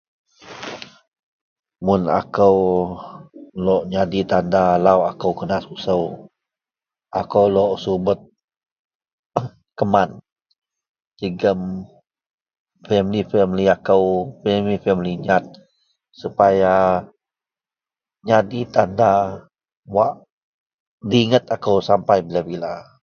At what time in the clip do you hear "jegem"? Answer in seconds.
11.19-11.59